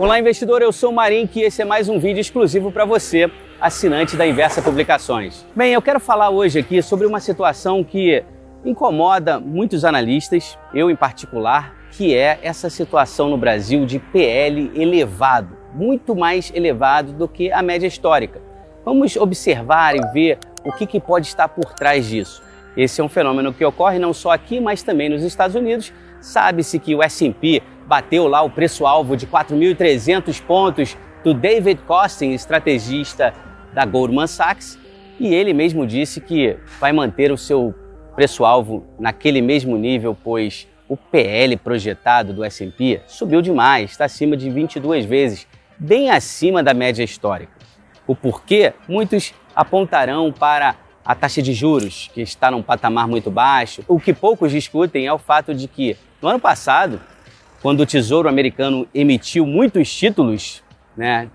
Olá, 0.00 0.16
investidor. 0.16 0.62
Eu 0.62 0.70
sou 0.70 0.92
o 0.92 0.94
Marim 0.94 1.28
e 1.34 1.40
esse 1.40 1.60
é 1.60 1.64
mais 1.64 1.88
um 1.88 1.98
vídeo 1.98 2.20
exclusivo 2.20 2.70
para 2.70 2.84
você, 2.84 3.28
assinante 3.60 4.14
da 4.14 4.24
Inversa 4.24 4.62
Publicações. 4.62 5.44
Bem, 5.56 5.72
eu 5.72 5.82
quero 5.82 5.98
falar 5.98 6.30
hoje 6.30 6.60
aqui 6.60 6.80
sobre 6.80 7.04
uma 7.04 7.18
situação 7.18 7.82
que 7.82 8.22
incomoda 8.64 9.40
muitos 9.40 9.84
analistas, 9.84 10.56
eu 10.72 10.88
em 10.88 10.94
particular, 10.94 11.74
que 11.90 12.14
é 12.14 12.38
essa 12.44 12.70
situação 12.70 13.28
no 13.28 13.36
Brasil 13.36 13.84
de 13.84 13.98
PL 13.98 14.70
elevado, 14.80 15.56
muito 15.74 16.14
mais 16.14 16.52
elevado 16.54 17.12
do 17.12 17.26
que 17.26 17.50
a 17.50 17.60
média 17.60 17.88
histórica. 17.88 18.40
Vamos 18.84 19.16
observar 19.16 19.96
e 19.96 20.12
ver 20.12 20.38
o 20.64 20.70
que, 20.70 20.86
que 20.86 21.00
pode 21.00 21.26
estar 21.26 21.48
por 21.48 21.74
trás 21.74 22.06
disso. 22.06 22.40
Esse 22.76 23.00
é 23.00 23.04
um 23.04 23.08
fenômeno 23.08 23.52
que 23.52 23.64
ocorre 23.64 23.98
não 23.98 24.14
só 24.14 24.30
aqui, 24.30 24.60
mas 24.60 24.80
também 24.80 25.08
nos 25.08 25.24
Estados 25.24 25.56
Unidos. 25.56 25.92
Sabe-se 26.20 26.78
que 26.78 26.94
o 26.94 27.02
S&P 27.02 27.60
bateu 27.88 28.28
lá 28.28 28.42
o 28.42 28.50
preço-alvo 28.50 29.16
de 29.16 29.26
4.300 29.26 30.42
pontos 30.42 30.94
do 31.24 31.32
David 31.32 31.80
Costin, 31.86 32.32
estrategista 32.32 33.32
da 33.72 33.86
Goldman 33.86 34.26
Sachs, 34.26 34.78
e 35.18 35.34
ele 35.34 35.54
mesmo 35.54 35.86
disse 35.86 36.20
que 36.20 36.58
vai 36.78 36.92
manter 36.92 37.32
o 37.32 37.38
seu 37.38 37.74
preço-alvo 38.14 38.84
naquele 39.00 39.40
mesmo 39.40 39.78
nível, 39.78 40.14
pois 40.22 40.68
o 40.86 40.98
PL 40.98 41.56
projetado 41.56 42.34
do 42.34 42.44
S&P 42.44 43.00
subiu 43.06 43.40
demais, 43.40 43.92
está 43.92 44.04
acima 44.04 44.36
de 44.36 44.50
22 44.50 45.06
vezes, 45.06 45.46
bem 45.78 46.10
acima 46.10 46.62
da 46.62 46.74
média 46.74 47.02
histórica. 47.02 47.52
O 48.06 48.14
porquê? 48.14 48.74
Muitos 48.86 49.32
apontarão 49.56 50.30
para 50.30 50.76
a 51.02 51.14
taxa 51.14 51.40
de 51.40 51.54
juros, 51.54 52.10
que 52.12 52.20
está 52.20 52.50
num 52.50 52.62
patamar 52.62 53.08
muito 53.08 53.30
baixo. 53.30 53.82
O 53.88 53.98
que 53.98 54.12
poucos 54.12 54.52
discutem 54.52 55.06
é 55.06 55.12
o 55.12 55.18
fato 55.18 55.54
de 55.54 55.66
que, 55.66 55.96
no 56.20 56.28
ano 56.28 56.38
passado, 56.38 57.00
quando 57.62 57.80
o 57.80 57.86
Tesouro 57.86 58.28
Americano 58.28 58.86
emitiu 58.94 59.46
muitos 59.46 59.92
títulos, 59.92 60.62
né, 60.96 61.28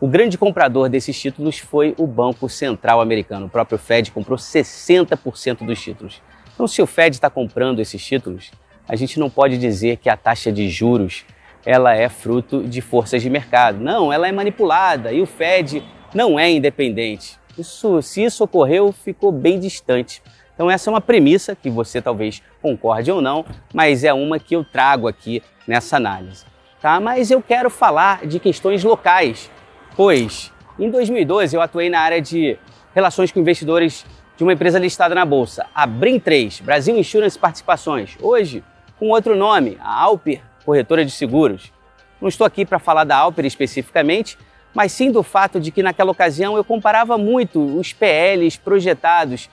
o 0.00 0.06
grande 0.06 0.36
comprador 0.36 0.88
desses 0.88 1.18
títulos 1.18 1.58
foi 1.58 1.94
o 1.96 2.06
Banco 2.06 2.48
Central 2.48 3.00
Americano. 3.00 3.46
O 3.46 3.48
próprio 3.48 3.78
Fed 3.78 4.10
comprou 4.10 4.36
60% 4.36 5.64
dos 5.64 5.80
títulos. 5.80 6.20
Então, 6.52 6.68
se 6.68 6.82
o 6.82 6.86
Fed 6.86 7.16
está 7.16 7.30
comprando 7.30 7.80
esses 7.80 8.04
títulos, 8.04 8.50
a 8.86 8.96
gente 8.96 9.18
não 9.18 9.30
pode 9.30 9.56
dizer 9.56 9.96
que 9.96 10.08
a 10.08 10.16
taxa 10.16 10.52
de 10.52 10.68
juros 10.68 11.24
ela 11.64 11.94
é 11.94 12.08
fruto 12.08 12.62
de 12.62 12.80
forças 12.80 13.22
de 13.22 13.30
mercado. 13.30 13.80
Não, 13.80 14.12
ela 14.12 14.28
é 14.28 14.32
manipulada 14.32 15.12
e 15.12 15.22
o 15.22 15.26
Fed 15.26 15.82
não 16.14 16.38
é 16.38 16.50
independente. 16.50 17.38
Isso, 17.56 18.02
se 18.02 18.22
isso 18.22 18.44
ocorreu, 18.44 18.92
ficou 18.92 19.32
bem 19.32 19.58
distante. 19.58 20.22
Então 20.54 20.70
essa 20.70 20.88
é 20.88 20.92
uma 20.92 21.00
premissa 21.00 21.56
que 21.56 21.68
você 21.68 22.00
talvez 22.00 22.42
concorde 22.62 23.10
ou 23.10 23.20
não, 23.20 23.44
mas 23.72 24.04
é 24.04 24.12
uma 24.12 24.38
que 24.38 24.54
eu 24.54 24.64
trago 24.64 25.08
aqui 25.08 25.42
nessa 25.66 25.96
análise. 25.96 26.44
Tá? 26.80 27.00
Mas 27.00 27.30
eu 27.30 27.42
quero 27.42 27.68
falar 27.70 28.26
de 28.26 28.38
questões 28.38 28.84
locais, 28.84 29.50
pois 29.96 30.52
em 30.78 30.90
2012 30.90 31.56
eu 31.56 31.60
atuei 31.60 31.90
na 31.90 32.00
área 32.00 32.20
de 32.20 32.58
relações 32.94 33.32
com 33.32 33.40
investidores 33.40 34.06
de 34.36 34.42
uma 34.42 34.52
empresa 34.52 34.78
listada 34.78 35.14
na 35.14 35.24
bolsa, 35.24 35.66
a 35.74 35.86
Brim3, 35.86 36.62
Brasil 36.62 36.96
Insurance 36.96 37.38
Participações. 37.38 38.16
Hoje, 38.20 38.64
com 38.98 39.10
outro 39.10 39.36
nome, 39.36 39.78
a 39.80 40.02
Alper 40.02 40.40
Corretora 40.64 41.04
de 41.04 41.10
Seguros. 41.10 41.72
Não 42.20 42.28
estou 42.28 42.46
aqui 42.46 42.64
para 42.64 42.78
falar 42.78 43.04
da 43.04 43.16
Alper 43.16 43.44
especificamente, 43.44 44.38
mas 44.72 44.92
sim 44.92 45.10
do 45.10 45.22
fato 45.22 45.60
de 45.60 45.70
que 45.70 45.82
naquela 45.82 46.10
ocasião 46.10 46.56
eu 46.56 46.64
comparava 46.64 47.16
muito 47.16 47.60
os 47.78 47.92
PLs 47.92 48.58
projetados 48.58 49.48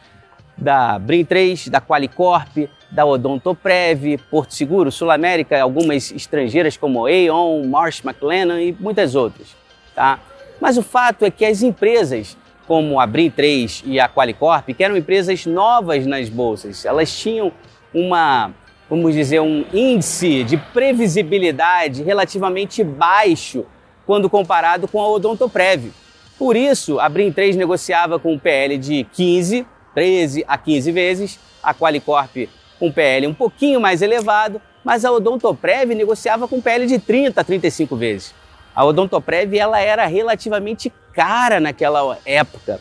da 0.61 0.99
Brim3, 0.99 1.69
da 1.69 1.81
Qualicorp, 1.81 2.69
da 2.91 3.03
Odontoprev, 3.03 4.19
Porto 4.29 4.53
Seguro, 4.53 4.91
Sul 4.91 5.09
América, 5.09 5.59
algumas 5.59 6.11
estrangeiras 6.11 6.77
como 6.77 7.07
Aon, 7.07 7.65
Marsh 7.67 8.03
McLennan 8.05 8.61
e 8.61 8.71
muitas 8.79 9.15
outras. 9.15 9.55
Tá? 9.95 10.19
Mas 10.61 10.77
o 10.77 10.83
fato 10.83 11.25
é 11.25 11.31
que 11.31 11.43
as 11.43 11.63
empresas 11.63 12.37
como 12.67 12.99
a 12.99 13.07
Brim3 13.07 13.83
e 13.85 13.99
a 13.99 14.07
Qualicorp, 14.07 14.67
que 14.69 14.83
eram 14.83 14.95
empresas 14.95 15.45
novas 15.45 16.05
nas 16.05 16.29
bolsas, 16.29 16.85
elas 16.85 17.11
tinham 17.11 17.51
uma, 17.93 18.51
vamos 18.89 19.13
dizer, 19.13 19.41
um 19.41 19.65
índice 19.73 20.43
de 20.43 20.55
previsibilidade 20.57 22.03
relativamente 22.03 22.83
baixo 22.83 23.65
quando 24.05 24.29
comparado 24.29 24.87
com 24.87 25.01
a 25.01 25.09
Odontoprev. 25.09 25.91
Por 26.37 26.55
isso, 26.55 26.99
a 26.99 27.09
Brim3 27.09 27.55
negociava 27.55 28.17
com 28.17 28.33
um 28.33 28.39
PL 28.39 28.77
de 28.77 29.03
15, 29.03 29.65
13 29.93 30.45
a 30.47 30.57
15 30.57 30.91
vezes, 30.91 31.39
a 31.61 31.73
Qualicorp 31.73 32.49
com 32.79 32.91
PL 32.91 33.27
um 33.27 33.33
pouquinho 33.33 33.79
mais 33.79 34.01
elevado, 34.01 34.61
mas 34.83 35.05
a 35.05 35.11
Odontoprev 35.11 35.93
negociava 35.93 36.47
com 36.47 36.59
PL 36.59 36.87
de 36.87 36.97
30 36.97 37.39
a 37.39 37.43
35 37.43 37.95
vezes. 37.95 38.33
A 38.75 38.83
Odontoprev 38.83 39.55
ela 39.55 39.79
era 39.79 40.05
relativamente 40.07 40.91
cara 41.13 41.59
naquela 41.59 42.17
época 42.25 42.79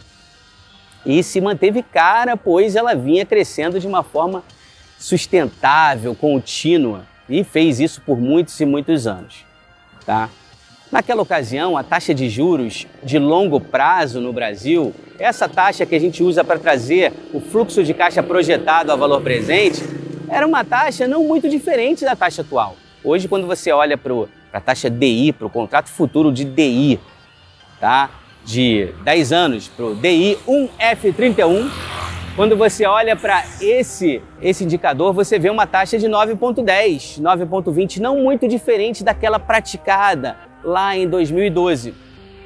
e 1.04 1.22
se 1.22 1.40
manteve 1.40 1.82
cara, 1.82 2.36
pois 2.36 2.76
ela 2.76 2.94
vinha 2.94 3.26
crescendo 3.26 3.80
de 3.80 3.86
uma 3.86 4.02
forma 4.02 4.42
sustentável, 4.98 6.14
contínua 6.14 7.04
e 7.28 7.42
fez 7.42 7.80
isso 7.80 8.00
por 8.02 8.18
muitos 8.18 8.58
e 8.60 8.66
muitos 8.66 9.06
anos. 9.06 9.44
Tá? 10.04 10.28
Naquela 10.90 11.22
ocasião, 11.22 11.76
a 11.76 11.82
taxa 11.84 12.12
de 12.12 12.28
juros 12.28 12.86
de 13.02 13.18
longo 13.18 13.60
prazo 13.60 14.20
no 14.20 14.32
Brasil, 14.32 14.94
essa 15.20 15.46
taxa 15.46 15.84
que 15.84 15.94
a 15.94 16.00
gente 16.00 16.22
usa 16.22 16.42
para 16.42 16.58
trazer 16.58 17.12
o 17.32 17.40
fluxo 17.40 17.84
de 17.84 17.92
caixa 17.92 18.22
projetado 18.22 18.90
a 18.90 18.96
valor 18.96 19.20
presente, 19.20 19.82
era 20.28 20.46
uma 20.46 20.64
taxa 20.64 21.06
não 21.06 21.22
muito 21.24 21.46
diferente 21.46 22.04
da 22.04 22.16
taxa 22.16 22.40
atual. 22.40 22.74
Hoje, 23.04 23.28
quando 23.28 23.46
você 23.46 23.70
olha 23.70 23.98
para 23.98 24.14
a 24.50 24.60
taxa 24.60 24.88
DI, 24.88 25.32
para 25.32 25.46
o 25.46 25.50
contrato 25.50 25.88
futuro 25.88 26.32
de 26.32 26.44
DI, 26.44 26.98
tá? 27.78 28.10
de 28.44 28.88
10 29.04 29.32
anos, 29.32 29.68
para 29.68 29.84
o 29.84 29.94
DI 29.94 30.38
1F31, 30.48 31.70
quando 32.34 32.56
você 32.56 32.86
olha 32.86 33.14
para 33.14 33.44
esse, 33.60 34.22
esse 34.40 34.64
indicador, 34.64 35.12
você 35.12 35.38
vê 35.38 35.50
uma 35.50 35.66
taxa 35.66 35.98
de 35.98 36.06
9,10, 36.06 37.20
9,20, 37.20 37.98
não 37.98 38.22
muito 38.22 38.48
diferente 38.48 39.04
daquela 39.04 39.38
praticada 39.38 40.36
lá 40.64 40.96
em 40.96 41.06
2012. 41.06 41.92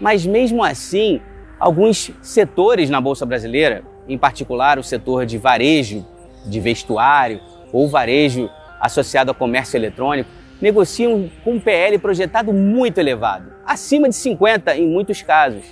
Mas 0.00 0.26
mesmo 0.26 0.64
assim, 0.64 1.20
alguns 1.59 2.10
setores 2.20 2.91
na 2.91 3.00
Bolsa 3.00 3.25
Brasileira, 3.25 3.82
em 4.09 4.19
particular 4.19 4.78
o 4.78 4.82
setor 4.82 5.26
de 5.26 5.38
varejo, 5.38 6.04
de 6.44 6.60
vestuário 6.60 7.41
ou 7.72 7.88
varejo 7.88 8.50
associado 8.81 9.31
ao 9.31 9.34
comércio 9.34 9.76
eletrônico, 9.76 10.31
negociam 10.60 11.31
com 11.43 11.54
um 11.54 11.60
PL 11.60 11.98
projetado 11.98 12.53
muito 12.53 12.98
elevado, 12.98 13.53
acima 13.66 14.09
de 14.09 14.14
50 14.14 14.76
em 14.76 14.87
muitos 14.87 15.22
casos. 15.22 15.64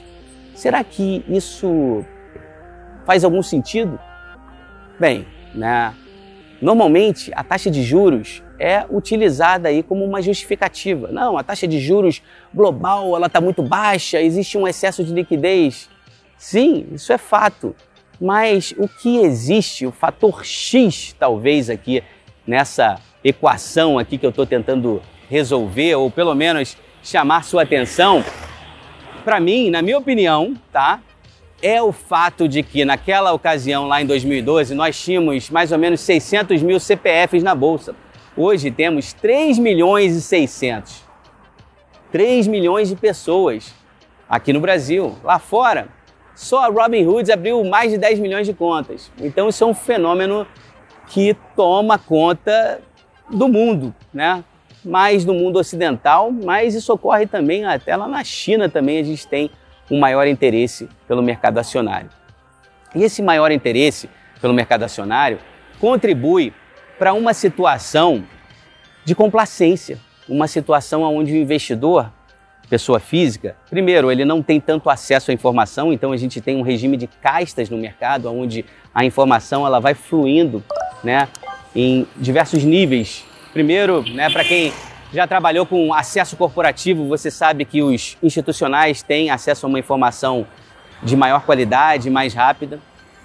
Será 0.54 0.82
que 0.82 1.24
isso 1.28 2.04
faz 3.06 3.24
algum 3.24 3.42
sentido? 3.42 3.98
Bem, 4.98 5.26
né? 5.54 5.94
Normalmente 6.60 7.32
a 7.34 7.42
taxa 7.42 7.70
de 7.70 7.82
juros 7.82 8.42
é 8.62 8.86
utilizada 8.88 9.68
aí 9.68 9.82
como 9.82 10.04
uma 10.04 10.22
justificativa. 10.22 11.08
Não, 11.10 11.36
a 11.36 11.42
taxa 11.42 11.66
de 11.66 11.80
juros 11.80 12.22
global 12.54 13.16
ela 13.16 13.26
está 13.26 13.40
muito 13.40 13.60
baixa, 13.60 14.20
existe 14.20 14.56
um 14.56 14.68
excesso 14.68 15.02
de 15.02 15.12
liquidez. 15.12 15.90
Sim, 16.38 16.86
isso 16.92 17.12
é 17.12 17.18
fato. 17.18 17.74
Mas 18.20 18.72
o 18.78 18.86
que 18.86 19.18
existe, 19.18 19.84
o 19.84 19.90
fator 19.90 20.44
X, 20.44 21.12
talvez 21.18 21.68
aqui 21.68 22.04
nessa 22.46 23.00
equação 23.24 23.98
aqui 23.98 24.16
que 24.16 24.24
eu 24.24 24.30
estou 24.30 24.46
tentando 24.46 25.02
resolver, 25.28 25.96
ou 25.96 26.08
pelo 26.08 26.34
menos 26.34 26.76
chamar 27.02 27.42
sua 27.42 27.62
atenção, 27.62 28.24
para 29.24 29.40
mim, 29.40 29.70
na 29.70 29.82
minha 29.82 29.98
opinião, 29.98 30.54
tá? 30.72 31.00
É 31.60 31.82
o 31.82 31.90
fato 31.90 32.48
de 32.48 32.62
que 32.62 32.84
naquela 32.84 33.32
ocasião, 33.32 33.88
lá 33.88 34.00
em 34.00 34.06
2012, 34.06 34.72
nós 34.74 35.00
tínhamos 35.00 35.50
mais 35.50 35.72
ou 35.72 35.78
menos 35.78 36.00
600 36.00 36.62
mil 36.62 36.78
CPFs 36.78 37.42
na 37.42 37.54
Bolsa. 37.56 37.94
Hoje 38.34 38.70
temos 38.70 39.12
3 39.12 39.58
milhões 39.58 40.16
e 40.16 40.22
600. 40.22 41.04
3 42.10 42.46
milhões 42.46 42.88
de 42.88 42.96
pessoas 42.96 43.74
aqui 44.26 44.54
no 44.54 44.60
Brasil. 44.60 45.14
Lá 45.22 45.38
fora, 45.38 45.88
só 46.34 46.64
a 46.64 46.68
Robinhood 46.68 47.30
abriu 47.30 47.62
mais 47.62 47.92
de 47.92 47.98
10 47.98 48.18
milhões 48.20 48.46
de 48.46 48.54
contas. 48.54 49.12
Então 49.20 49.50
isso 49.50 49.62
é 49.62 49.66
um 49.66 49.74
fenômeno 49.74 50.46
que 51.08 51.36
toma 51.54 51.98
conta 51.98 52.80
do 53.28 53.48
mundo, 53.48 53.94
né? 54.14 54.42
Mais 54.82 55.26
do 55.26 55.34
mundo 55.34 55.58
ocidental, 55.58 56.32
mas 56.32 56.74
isso 56.74 56.90
ocorre 56.90 57.26
também 57.26 57.66
até 57.66 57.94
lá 57.94 58.08
na 58.08 58.24
China 58.24 58.68
também 58.68 58.98
a 58.98 59.02
gente 59.02 59.28
tem 59.28 59.50
um 59.90 59.98
maior 59.98 60.26
interesse 60.26 60.88
pelo 61.06 61.22
mercado 61.22 61.58
acionário. 61.58 62.08
E 62.94 63.04
esse 63.04 63.20
maior 63.20 63.52
interesse 63.52 64.08
pelo 64.40 64.54
mercado 64.54 64.84
acionário 64.84 65.38
contribui 65.78 66.52
para 67.02 67.14
uma 67.14 67.34
situação 67.34 68.22
de 69.04 69.12
complacência, 69.12 69.98
uma 70.28 70.46
situação 70.46 71.02
onde 71.02 71.32
o 71.32 71.36
investidor, 71.36 72.08
pessoa 72.70 73.00
física, 73.00 73.56
primeiro, 73.68 74.12
ele 74.12 74.24
não 74.24 74.40
tem 74.40 74.60
tanto 74.60 74.88
acesso 74.88 75.32
à 75.32 75.34
informação, 75.34 75.92
então 75.92 76.12
a 76.12 76.16
gente 76.16 76.40
tem 76.40 76.56
um 76.56 76.62
regime 76.62 76.96
de 76.96 77.08
castas 77.08 77.68
no 77.68 77.76
mercado, 77.76 78.32
onde 78.32 78.64
a 78.94 79.04
informação 79.04 79.66
ela 79.66 79.80
vai 79.80 79.94
fluindo 79.94 80.62
né, 81.02 81.26
em 81.74 82.06
diversos 82.16 82.62
níveis. 82.62 83.24
Primeiro, 83.52 84.08
né, 84.08 84.30
para 84.30 84.44
quem 84.44 84.72
já 85.12 85.26
trabalhou 85.26 85.66
com 85.66 85.92
acesso 85.92 86.36
corporativo, 86.36 87.08
você 87.08 87.32
sabe 87.32 87.64
que 87.64 87.82
os 87.82 88.16
institucionais 88.22 89.02
têm 89.02 89.28
acesso 89.28 89.66
a 89.66 89.68
uma 89.68 89.80
informação 89.80 90.46
de 91.02 91.16
maior 91.16 91.44
qualidade, 91.44 92.08
mais 92.08 92.32
rápida, 92.32 92.78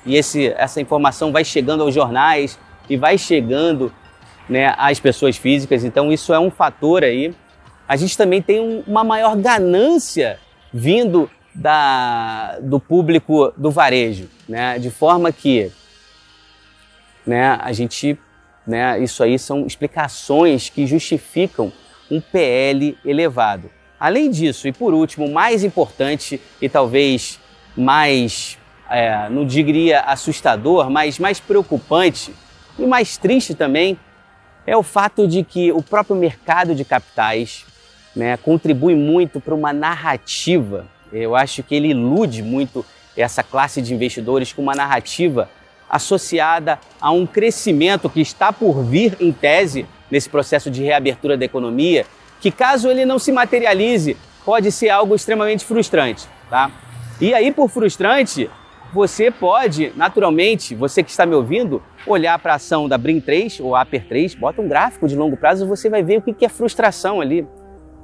e 0.03 0.15
esse, 0.15 0.47
essa 0.57 0.81
informação 0.81 1.31
vai 1.31 1.45
chegando 1.45 1.83
aos 1.83 1.93
jornais 1.93 2.57
e 2.89 2.97
vai 2.97 3.17
chegando 3.17 3.93
né, 4.49 4.73
às 4.77 4.99
pessoas 4.99 5.37
físicas, 5.37 5.83
então 5.83 6.11
isso 6.11 6.33
é 6.33 6.39
um 6.39 6.49
fator 6.49 7.03
aí. 7.03 7.33
A 7.87 7.95
gente 7.95 8.17
também 8.17 8.41
tem 8.41 8.59
um, 8.59 8.83
uma 8.87 9.03
maior 9.03 9.35
ganância 9.35 10.39
vindo 10.73 11.29
da, 11.53 12.59
do 12.61 12.79
público 12.79 13.53
do 13.57 13.71
varejo, 13.71 14.29
né, 14.47 14.77
de 14.79 14.89
forma 14.89 15.31
que 15.31 15.71
né, 17.25 17.57
a 17.61 17.73
gente 17.73 18.17
né? 18.67 18.99
Isso 18.99 19.23
aí 19.23 19.39
são 19.39 19.65
explicações 19.65 20.69
que 20.69 20.85
justificam 20.85 21.71
um 22.11 22.19
PL 22.19 22.97
elevado. 23.05 23.71
Além 23.99 24.29
disso, 24.29 24.67
e 24.67 24.73
por 24.73 24.93
último, 24.93 25.31
mais 25.31 25.63
importante 25.63 26.39
e 26.61 26.67
talvez 26.67 27.39
mais, 27.75 28.57
é, 28.89 29.29
não 29.29 29.45
diria 29.45 30.01
assustador, 30.01 30.89
mas 30.89 31.17
mais 31.17 31.39
preocupante 31.39 32.33
e 32.77 32.85
mais 32.85 33.17
triste 33.17 33.53
também, 33.53 33.97
é 34.65 34.75
o 34.75 34.83
fato 34.83 35.27
de 35.27 35.43
que 35.43 35.71
o 35.71 35.81
próprio 35.81 36.15
mercado 36.15 36.75
de 36.75 36.83
capitais 36.83 37.65
né, 38.15 38.35
contribui 38.37 38.95
muito 38.95 39.39
para 39.39 39.55
uma 39.55 39.71
narrativa. 39.71 40.85
Eu 41.11 41.35
acho 41.35 41.63
que 41.63 41.73
ele 41.75 41.89
ilude 41.89 42.43
muito 42.43 42.85
essa 43.15 43.41
classe 43.41 43.81
de 43.81 43.93
investidores 43.93 44.51
com 44.51 44.61
uma 44.61 44.75
narrativa 44.75 45.49
associada 45.89 46.79
a 46.99 47.11
um 47.11 47.25
crescimento 47.25 48.09
que 48.09 48.19
está 48.19 48.51
por 48.51 48.83
vir 48.83 49.15
em 49.19 49.31
tese 49.31 49.85
nesse 50.11 50.29
processo 50.29 50.69
de 50.69 50.83
reabertura 50.83 51.37
da 51.37 51.45
economia, 51.45 52.05
que 52.41 52.51
caso 52.51 52.89
ele 52.89 53.05
não 53.05 53.17
se 53.17 53.31
materialize, 53.31 54.17
pode 54.45 54.71
ser 54.71 54.89
algo 54.89 55.15
extremamente 55.15 55.65
frustrante, 55.65 56.25
tá? 56.49 56.69
E 57.19 57.33
aí 57.33 57.51
por 57.51 57.69
frustrante, 57.69 58.49
você 58.97 59.29
pode, 59.29 59.93
naturalmente, 59.95 60.73
você 60.73 61.03
que 61.03 61.11
está 61.11 61.23
me 61.23 61.35
ouvindo, 61.35 61.83
olhar 62.07 62.39
para 62.39 62.53
a 62.53 62.55
ação 62.55 62.89
da 62.89 62.97
Brin 62.97 63.19
3 63.19 63.59
ou 63.59 63.75
Aper 63.75 64.07
3, 64.07 64.33
bota 64.33 64.59
um 64.59 64.67
gráfico 64.67 65.07
de 65.07 65.15
longo 65.15 65.37
prazo 65.37 65.65
e 65.65 65.67
você 65.67 65.87
vai 65.87 66.01
ver 66.01 66.17
o 66.17 66.21
que 66.23 66.43
é 66.43 66.49
frustração 66.49 67.21
ali. 67.21 67.47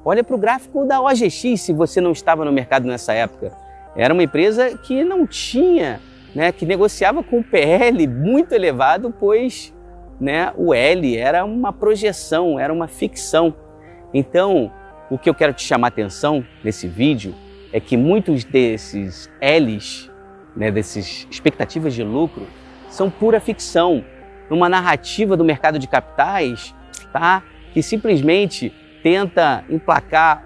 Olha 0.06 0.24
para 0.24 0.36
o 0.36 0.38
gráfico 0.38 0.86
da 0.86 1.01
OGX 1.01 1.62
se 1.62 1.74
você 1.74 2.00
não 2.00 2.12
estava 2.12 2.45
no 2.45 2.51
mercado 2.51 2.86
nessa 2.86 3.12
época. 3.12 3.57
Era 3.95 4.13
uma 4.13 4.22
empresa 4.22 4.78
que 4.78 5.04
não 5.04 5.25
tinha 5.25 6.00
né, 6.36 6.51
que 6.51 6.63
negociava 6.63 7.24
com 7.24 7.42
PL 7.42 8.06
muito 8.07 8.54
elevado, 8.54 9.12
pois 9.19 9.74
né, 10.22 10.54
o 10.56 10.75
L 10.75 11.18
era 11.18 11.44
uma 11.44 11.74
projeção, 11.74 12.60
era 12.60 12.72
uma 12.72 12.88
ficção. 12.88 13.51
Então, 14.13 14.72
o 15.10 15.18
que 15.18 15.28
eu 15.28 15.34
quero 15.34 15.54
te 15.54 15.63
chamar 15.63 15.88
atenção 15.88 16.46
nesse 16.63 16.88
vídeo 16.88 17.34
é 17.72 17.80
que 17.80 17.98
muitos 17.98 18.44
desses 18.44 19.28
L's, 19.42 20.12
né, 20.55 20.71
desses 20.71 21.27
expectativas 21.29 21.94
de 21.94 22.03
lucro, 22.03 22.47
são 22.89 23.09
pura 23.09 23.39
ficção, 23.39 24.03
uma 24.50 24.69
narrativa 24.69 25.35
do 25.35 25.44
mercado 25.44 25.79
de 25.79 25.88
capitais, 25.88 26.75
tá? 27.11 27.44
Que 27.73 27.81
simplesmente 27.81 28.71
tenta 29.01 29.63
emplacar 29.69 30.45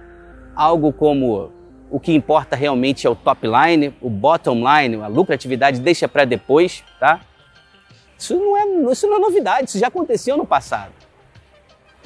algo 0.56 0.94
como 0.94 1.52
o 1.90 2.00
que 2.00 2.14
importa 2.14 2.56
realmente 2.56 3.06
é 3.06 3.10
o 3.10 3.16
top 3.16 3.48
line, 3.48 3.94
o 4.02 4.10
bottom 4.10 4.56
line, 4.56 5.02
a 5.02 5.08
lucratividade 5.08 5.80
deixa 5.80 6.08
para 6.08 6.26
depois, 6.26 6.84
tá? 7.00 7.22
Isso 8.18 8.36
não, 8.36 8.58
é, 8.58 8.92
isso 8.92 9.08
não 9.08 9.18
é 9.18 9.20
novidade, 9.20 9.70
isso 9.70 9.80
já 9.80 9.88
aconteceu 9.88 10.36
no 10.38 10.46
passado. 10.46 10.92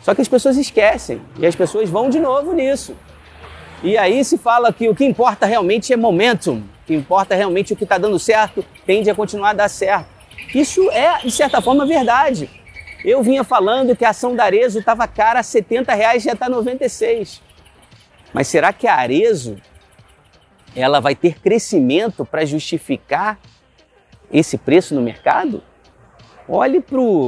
Só 0.01 0.13
que 0.13 0.21
as 0.21 0.27
pessoas 0.27 0.57
esquecem 0.57 1.21
e 1.39 1.45
as 1.45 1.55
pessoas 1.55 1.89
vão 1.89 2.09
de 2.09 2.19
novo 2.19 2.53
nisso. 2.53 2.95
E 3.83 3.97
aí 3.97 4.23
se 4.23 4.37
fala 4.37 4.73
que 4.73 4.89
o 4.89 4.95
que 4.95 5.05
importa 5.05 5.45
realmente 5.45 5.93
é 5.93 5.97
momentum, 5.97 6.63
que 6.85 6.93
importa 6.93 7.35
realmente 7.35 7.73
o 7.73 7.75
que 7.75 7.83
está 7.83 7.97
dando 7.97 8.17
certo 8.19 8.65
tende 8.85 9.09
a 9.09 9.15
continuar 9.15 9.51
a 9.51 9.53
dar 9.53 9.69
certo. 9.69 10.07
Isso 10.53 10.89
é, 10.91 11.19
de 11.19 11.31
certa 11.31 11.61
forma, 11.61 11.85
verdade. 11.85 12.49
Eu 13.03 13.23
vinha 13.23 13.43
falando 13.43 13.95
que 13.95 14.05
a 14.05 14.09
ação 14.09 14.35
da 14.35 14.43
Arezo 14.43 14.79
estava 14.79 15.07
cara 15.07 15.39
a 15.39 15.43
70 15.43 15.93
reais 15.93 16.23
e 16.23 16.25
já 16.25 16.33
está 16.33 16.47
96. 16.47 17.41
Mas 18.33 18.47
será 18.47 18.71
que 18.71 18.87
a 18.87 18.95
Arezo 18.95 19.57
ela 20.75 20.99
vai 20.99 21.15
ter 21.15 21.39
crescimento 21.39 22.23
para 22.25 22.45
justificar 22.45 23.39
esse 24.31 24.57
preço 24.57 24.93
no 24.93 25.01
mercado? 25.01 25.63
Olhe 26.47 26.83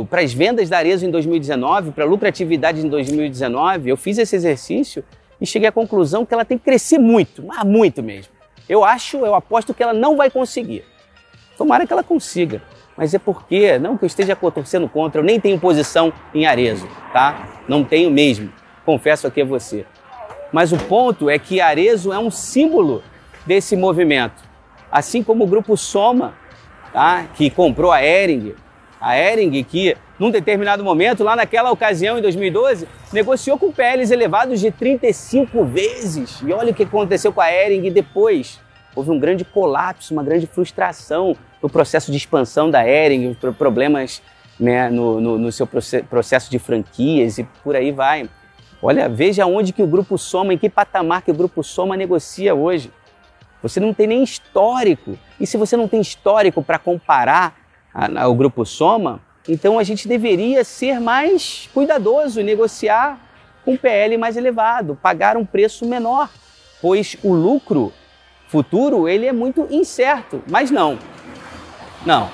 para 0.10 0.22
as 0.22 0.34
vendas 0.34 0.70
da 0.70 0.78
Arezo 0.78 1.06
em 1.06 1.12
2019, 1.12 1.92
para 1.92 2.04
a 2.04 2.08
lucratividade 2.08 2.86
em 2.86 2.90
2019. 2.90 3.90
Eu 3.90 3.98
fiz 3.98 4.18
esse 4.18 4.36
exercício 4.36 5.04
e 5.40 5.46
cheguei 5.46 5.70
à 5.70 5.72
conclusão 5.72 6.26
que 6.26 6.34
ela 6.34 6.46
tem 6.46 6.58
que 6.58 6.66
crescer 6.66 6.98
muito, 6.98 7.44
mas 7.44 7.64
muito 7.64 8.04
mesmo. 8.04 8.33
Eu 8.68 8.84
acho, 8.84 9.18
eu 9.26 9.36
aposto 9.36 9.74
que 9.74 9.84
ela 9.84 9.94
não 9.94 10.16
vai 10.16 10.30
conseguir. 10.30 10.86
Tomara 11.58 11.86
que 11.86 11.94
ela 11.94 12.04
consiga. 12.04 12.62
Mas 12.96 13.14
é 13.14 13.20
porque, 13.20 13.78
não 13.80 13.98
que 13.98 14.04
eu 14.04 14.08
esteja 14.08 14.36
torcendo 14.36 14.88
contra, 14.88 15.20
eu 15.20 15.26
nem 15.26 15.40
tenho 15.40 15.60
posição 15.60 16.14
em 16.34 16.46
Arezo, 16.46 16.88
tá? 17.12 17.48
Não 17.68 17.84
tenho 17.84 18.12
mesmo. 18.12 18.52
Confesso 18.86 19.26
aqui 19.26 19.42
a 19.42 19.46
você. 19.46 19.86
Mas 20.52 20.72
o 20.72 20.78
ponto 20.78 21.30
é 21.30 21.40
que 21.40 21.60
Arezo 21.60 22.14
é 22.14 22.20
um 22.20 22.30
símbolo 22.30 23.04
desse 23.46 23.76
movimento. 23.76 24.44
Assim 24.92 25.24
como 25.24 25.44
o 25.44 25.48
grupo 25.48 25.76
Soma, 25.76 26.36
tá? 26.92 27.26
que 27.34 27.50
comprou 27.50 27.92
a 27.92 28.04
Ering, 28.04 28.54
a 29.04 29.18
Ering 29.18 29.62
que 29.66 29.98
num 30.18 30.32
determinado 30.32 30.82
momento, 30.82 31.26
lá 31.26 31.36
naquela 31.36 31.70
ocasião 31.70 32.18
em 32.18 32.22
2012, 32.22 32.88
negociou 33.12 33.60
com 33.60 33.70
PLs 33.70 34.14
elevados 34.14 34.62
de 34.62 34.72
35 34.72 35.66
vezes. 35.66 36.42
E 36.42 36.54
olha 36.54 36.72
o 36.72 36.74
que 36.74 36.84
aconteceu 36.84 37.34
com 37.34 37.42
a 37.42 37.52
Ering 37.52 37.92
depois. 37.92 38.62
Houve 38.96 39.12
um 39.12 39.20
grande 39.20 39.44
colapso, 39.44 40.14
uma 40.14 40.24
grande 40.24 40.48
frustração 40.48 41.36
no 41.62 41.70
processo 41.70 42.12
de 42.12 42.18
expansão 42.18 42.72
da 42.72 42.88
Ering, 42.88 43.36
problemas 43.58 44.22
né, 44.58 44.90
no, 44.90 45.20
no, 45.20 45.38
no 45.38 45.52
seu 45.52 45.68
processo 46.10 46.50
de 46.50 46.58
franquias 46.58 47.38
e 47.38 47.44
por 47.62 47.76
aí 47.76 47.92
vai. 47.92 48.30
Olha, 48.82 49.10
veja 49.10 49.46
onde 49.46 49.74
que 49.74 49.84
o 49.84 49.88
Grupo 49.88 50.18
Soma, 50.18 50.54
em 50.54 50.58
que 50.58 50.70
patamar 50.70 51.24
que 51.24 51.32
o 51.32 51.34
Grupo 51.34 51.62
Soma 51.62 51.98
negocia 51.98 52.56
hoje. 52.56 52.90
Você 53.62 53.82
não 53.82 53.94
tem 53.94 54.08
nem 54.08 54.24
histórico. 54.24 55.18
E 55.40 55.48
se 55.48 55.58
você 55.58 55.76
não 55.76 55.90
tem 55.90 56.00
histórico 56.00 56.64
para 56.64 56.78
comparar 56.80 57.63
ao 57.94 58.34
grupo 58.34 58.66
Soma, 58.66 59.22
então 59.48 59.78
a 59.78 59.84
gente 59.84 60.08
deveria 60.08 60.64
ser 60.64 61.00
mais 61.00 61.70
cuidadoso 61.74 62.40
e 62.40 62.44
negociar 62.44 63.20
com 63.64 63.78
PL 63.78 64.18
mais 64.18 64.36
elevado, 64.36 64.98
pagar 65.02 65.38
um 65.38 65.46
preço 65.46 65.86
menor, 65.86 66.30
pois 66.82 67.18
o 67.24 67.34
lucro 67.34 67.94
futuro 68.48 69.08
ele 69.08 69.26
é 69.26 69.32
muito 69.32 69.68
incerto. 69.70 70.42
Mas 70.50 70.72
não, 70.72 70.98
não. 72.06 72.30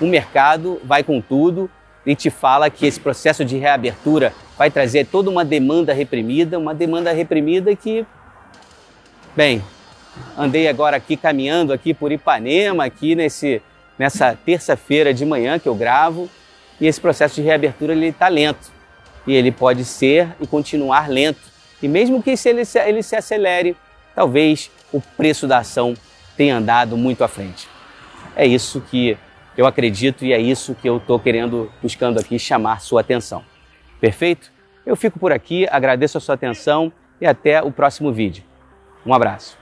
O 0.00 0.06
mercado 0.06 0.80
vai 0.84 1.02
com 1.02 1.20
tudo 1.20 1.70
e 2.04 2.14
te 2.14 2.30
fala 2.30 2.68
que 2.70 2.86
esse 2.86 3.00
processo 3.00 3.44
de 3.44 3.56
reabertura 3.56 4.34
vai 4.56 4.70
trazer 4.70 5.06
toda 5.06 5.30
uma 5.30 5.44
demanda 5.44 5.92
reprimida, 5.92 6.58
uma 6.58 6.74
demanda 6.74 7.12
reprimida 7.12 7.74
que, 7.74 8.06
bem, 9.34 9.62
Andei 10.36 10.68
agora 10.68 10.96
aqui 10.96 11.16
caminhando 11.16 11.72
aqui 11.72 11.92
por 11.92 12.12
Ipanema, 12.12 12.84
aqui 12.84 13.14
nesse, 13.14 13.60
nessa 13.98 14.36
terça-feira 14.44 15.12
de 15.12 15.24
manhã 15.24 15.58
que 15.58 15.68
eu 15.68 15.74
gravo, 15.74 16.28
e 16.80 16.86
esse 16.86 17.00
processo 17.00 17.36
de 17.36 17.42
reabertura 17.42 17.92
ele 17.92 18.08
está 18.08 18.28
lento. 18.28 18.72
E 19.26 19.34
ele 19.34 19.50
pode 19.50 19.84
ser 19.84 20.28
e 20.40 20.46
continuar 20.46 21.08
lento. 21.08 21.40
E 21.82 21.88
mesmo 21.88 22.22
que 22.22 22.36
se 22.36 22.48
ele, 22.48 22.64
se, 22.64 22.78
ele 22.78 23.02
se 23.02 23.16
acelere, 23.16 23.76
talvez 24.14 24.70
o 24.92 25.00
preço 25.00 25.46
da 25.46 25.58
ação 25.58 25.94
tenha 26.36 26.56
andado 26.56 26.96
muito 26.96 27.24
à 27.24 27.28
frente. 27.28 27.68
É 28.36 28.46
isso 28.46 28.80
que 28.80 29.16
eu 29.56 29.66
acredito 29.66 30.24
e 30.24 30.32
é 30.32 30.40
isso 30.40 30.74
que 30.74 30.88
eu 30.88 30.96
estou 30.96 31.18
querendo, 31.18 31.70
buscando 31.80 32.18
aqui 32.18 32.38
chamar 32.38 32.80
sua 32.80 33.00
atenção. 33.00 33.44
Perfeito? 34.00 34.52
Eu 34.84 34.96
fico 34.96 35.18
por 35.18 35.32
aqui, 35.32 35.66
agradeço 35.70 36.18
a 36.18 36.20
sua 36.20 36.34
atenção 36.34 36.92
e 37.20 37.26
até 37.26 37.62
o 37.62 37.70
próximo 37.70 38.12
vídeo. 38.12 38.44
Um 39.06 39.14
abraço. 39.14 39.56